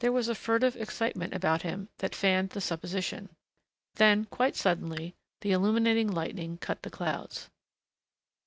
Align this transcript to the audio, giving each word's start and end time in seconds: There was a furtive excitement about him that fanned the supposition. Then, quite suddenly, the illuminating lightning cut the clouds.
There 0.00 0.12
was 0.12 0.28
a 0.28 0.34
furtive 0.34 0.76
excitement 0.76 1.32
about 1.32 1.62
him 1.62 1.88
that 2.00 2.14
fanned 2.14 2.50
the 2.50 2.60
supposition. 2.60 3.30
Then, 3.94 4.26
quite 4.26 4.56
suddenly, 4.56 5.14
the 5.40 5.52
illuminating 5.52 6.08
lightning 6.12 6.58
cut 6.58 6.82
the 6.82 6.90
clouds. 6.90 7.48